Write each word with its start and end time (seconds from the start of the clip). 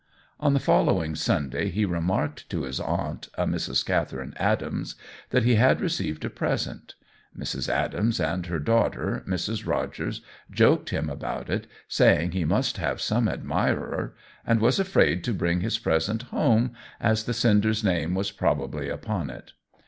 On 0.39 0.55
the 0.55 0.59
following 0.59 1.13
Sunday 1.13 1.69
he 1.69 1.85
remarked 1.85 2.49
to 2.49 2.63
his 2.63 2.79
aunt, 2.79 3.29
a 3.37 3.45
Mrs. 3.45 3.85
Catherine 3.85 4.33
Adams, 4.37 4.95
that 5.29 5.43
he 5.43 5.53
had 5.53 5.79
received 5.79 6.25
a 6.25 6.29
present. 6.31 6.95
Mrs. 7.37 7.69
Adams 7.69 8.19
and 8.19 8.47
her 8.47 8.57
daughter 8.57 9.23
Mrs. 9.27 9.67
Rogers 9.67 10.21
joked 10.49 10.89
him 10.89 11.07
about 11.07 11.51
it, 11.51 11.67
saying 11.87 12.31
he 12.31 12.45
must 12.45 12.77
have 12.77 12.99
some 12.99 13.27
admirer, 13.29 14.15
and 14.43 14.59
was 14.59 14.79
afraid 14.79 15.23
to 15.25 15.35
bring 15.35 15.61
his 15.61 15.77
present 15.77 16.23
home, 16.33 16.71
as 16.99 17.25
the 17.25 17.33
sender's 17.35 17.83
name 17.83 18.15
was 18.15 18.31
probably 18.31 18.89
upon 18.89 19.29
it. 19.29 19.51